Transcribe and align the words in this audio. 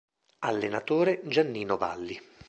Allenatore: 0.39 1.21
Giannino 1.25 1.77
Valli. 1.77 2.19